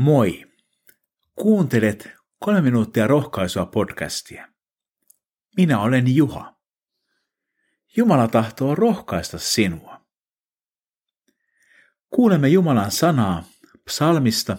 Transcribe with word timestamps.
Moi! 0.00 0.46
Kuuntelet 1.34 2.08
kolme 2.38 2.60
minuuttia 2.60 3.06
rohkaisua 3.06 3.66
podcastia. 3.66 4.48
Minä 5.56 5.80
olen 5.80 6.14
Juha. 6.14 6.60
Jumala 7.96 8.28
tahtoo 8.28 8.74
rohkaista 8.74 9.38
sinua. 9.38 10.06
Kuulemme 12.10 12.48
Jumalan 12.48 12.90
sanaa 12.90 13.44
psalmista 13.84 14.56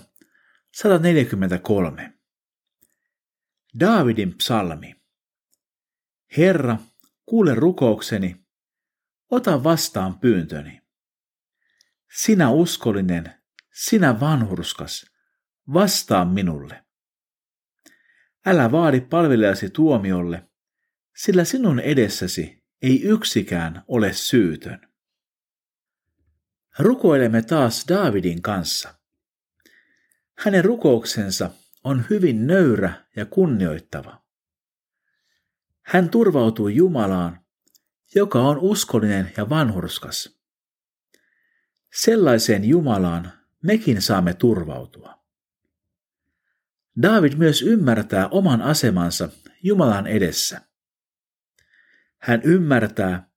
143. 0.74 2.14
Daavidin 3.80 4.38
psalmi. 4.38 4.96
Herra, 6.38 6.78
kuule 7.26 7.56
rukoukseni, 7.56 8.46
ota 9.32 9.64
vastaan 9.64 10.20
pyyntöni. 10.20 10.82
Sinä 12.14 12.50
uskollinen, 12.50 13.42
sinä 13.74 14.20
vanhurskas, 14.20 15.11
vastaa 15.74 16.26
minulle. 16.26 16.84
Älä 18.46 18.72
vaadi 18.72 19.02
palvelijasi 19.02 19.70
tuomiolle, 19.70 20.50
sillä 21.16 21.44
sinun 21.44 21.80
edessäsi 21.80 22.64
ei 22.82 23.04
yksikään 23.04 23.84
ole 23.88 24.14
syytön. 24.14 24.92
Rukoilemme 26.80 27.42
taas 27.42 27.86
Daavidin 27.90 28.42
kanssa. 28.42 28.96
Hänen 30.38 30.66
rukouksensa 30.66 31.50
on 31.84 32.06
hyvin 32.10 32.48
nöyrä 32.48 32.94
ja 33.16 33.26
kunnioittava. 33.26 34.22
Hän 35.82 36.10
turvautuu 36.10 36.68
Jumalaan, 36.68 37.46
joka 38.16 38.40
on 38.40 38.58
uskollinen 38.60 39.32
ja 39.38 39.50
vanhurskas. 39.50 40.40
Sellaiseen 41.94 42.66
Jumalaan 42.66 43.32
mekin 43.64 44.02
saamme 44.02 44.34
turvautua. 44.34 45.21
David 47.02 47.34
myös 47.38 47.62
ymmärtää 47.62 48.28
oman 48.28 48.62
asemansa 48.62 49.30
Jumalan 49.64 50.08
edessä. 50.08 50.62
Hän 52.18 52.42
ymmärtää, 52.44 53.30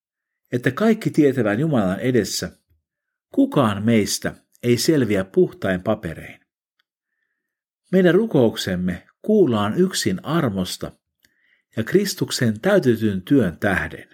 että 0.52 0.70
kaikki 0.70 1.10
tietävän 1.10 1.60
Jumalan 1.60 2.00
edessä 2.00 2.58
kukaan 3.34 3.84
meistä 3.84 4.34
ei 4.62 4.78
selviä 4.78 5.24
puhtain 5.24 5.82
paperein. 5.82 6.40
Meidän 7.92 8.14
rukouksemme 8.14 9.06
kuullaan 9.22 9.74
yksin 9.78 10.24
armosta 10.24 10.92
ja 11.76 11.84
Kristuksen 11.84 12.60
täytetyn 12.60 13.22
työn 13.22 13.58
tähden. 13.58 14.08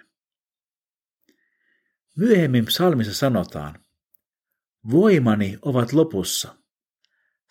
Myöhemmin 2.15 2.65
psalmissa 2.65 3.13
sanotaan, 3.13 3.85
voimani 4.91 5.57
ovat 5.61 5.93
lopussa, 5.93 6.55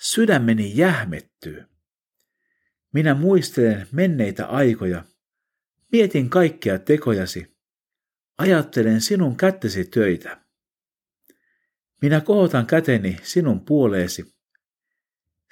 sydämeni 0.00 0.76
jähmettyy. 0.76 1.69
Minä 2.92 3.14
muistelen 3.14 3.86
menneitä 3.92 4.46
aikoja, 4.46 5.04
mietin 5.92 6.30
kaikkia 6.30 6.78
tekojasi, 6.78 7.56
ajattelen 8.38 9.00
sinun 9.00 9.36
kättesi 9.36 9.84
töitä. 9.84 10.40
Minä 12.02 12.20
kohotan 12.20 12.66
käteni 12.66 13.16
sinun 13.22 13.64
puoleesi. 13.64 14.34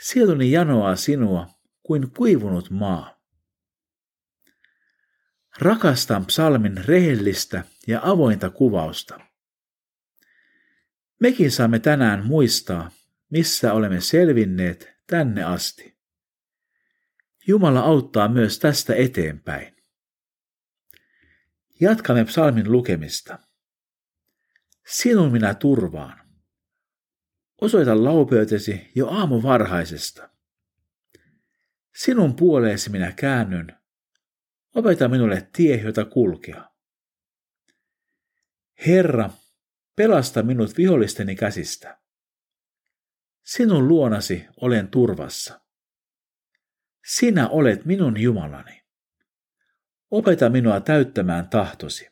Sieluni 0.00 0.50
janoaa 0.50 0.96
sinua 0.96 1.46
kuin 1.82 2.10
kuivunut 2.10 2.70
maa. 2.70 3.18
Rakastan 5.58 6.26
psalmin 6.26 6.84
rehellistä 6.84 7.64
ja 7.86 8.00
avointa 8.02 8.50
kuvausta. 8.50 9.20
Mekin 11.20 11.50
saamme 11.50 11.78
tänään 11.78 12.26
muistaa, 12.26 12.90
missä 13.30 13.72
olemme 13.72 14.00
selvinneet 14.00 14.92
tänne 15.06 15.42
asti. 15.44 15.97
Jumala 17.48 17.80
auttaa 17.80 18.28
myös 18.28 18.58
tästä 18.58 18.94
eteenpäin. 18.94 19.76
Jatkamme 21.80 22.24
psalmin 22.24 22.72
lukemista. 22.72 23.38
Sinun 24.86 25.32
minä 25.32 25.54
turvaan. 25.54 26.28
Osoita 27.60 28.04
laupeytesi 28.04 28.90
jo 28.94 29.08
aamu 29.08 29.42
varhaisesta. 29.42 30.30
Sinun 31.94 32.36
puoleesi 32.36 32.90
minä 32.90 33.12
käännyn. 33.12 33.76
Opeta 34.74 35.08
minulle 35.08 35.48
tie, 35.56 35.76
jota 35.76 36.04
kulkea. 36.04 36.70
Herra, 38.86 39.30
pelasta 39.96 40.42
minut 40.42 40.76
vihollisteni 40.76 41.36
käsistä. 41.36 42.00
Sinun 43.42 43.88
luonasi 43.88 44.46
olen 44.60 44.88
turvassa. 44.88 45.67
Sinä 47.06 47.48
olet 47.48 47.84
minun 47.84 48.20
Jumalani. 48.20 48.82
Opeta 50.10 50.50
minua 50.50 50.80
täyttämään 50.80 51.48
tahtosi. 51.48 52.08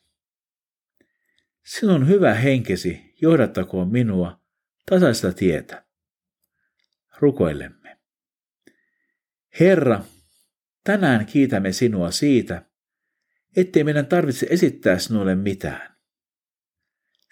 Sinun 1.65 2.09
hyvä 2.09 2.35
henkesi 2.35 3.15
johdattakoon 3.23 3.93
minua 3.93 4.41
tasaista 4.91 5.33
tietä. 5.33 5.87
Rukoilemme. 7.19 7.99
Herra, 9.61 10.05
tänään 10.85 11.27
kiitämme 11.27 11.73
sinua 11.73 12.11
siitä, 12.11 12.65
ettei 13.57 13.85
meidän 13.85 14.07
tarvitse 14.07 14.47
esittää 14.51 14.99
sinulle 14.99 15.35
mitään. 15.35 15.97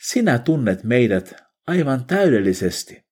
Sinä 0.00 0.38
tunnet 0.38 0.84
meidät 0.84 1.34
aivan 1.66 2.04
täydellisesti. 2.04 3.04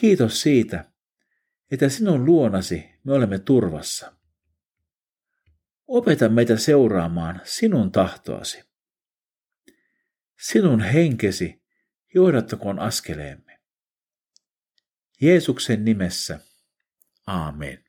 Kiitos 0.00 0.40
siitä, 0.40 0.87
että 1.70 1.88
sinun 1.88 2.24
luonasi 2.24 2.90
me 3.04 3.12
olemme 3.12 3.38
turvassa. 3.38 4.12
Opeta 5.86 6.28
meitä 6.28 6.56
seuraamaan 6.56 7.40
sinun 7.44 7.92
tahtoasi. 7.92 8.64
Sinun 10.40 10.80
henkesi 10.80 11.62
johdattakoon 12.14 12.78
askeleemme. 12.78 13.60
Jeesuksen 15.20 15.84
nimessä. 15.84 16.40
Aamen. 17.26 17.84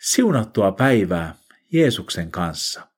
Siunattua 0.00 0.72
päivää 0.72 1.34
Jeesuksen 1.72 2.30
kanssa. 2.30 2.89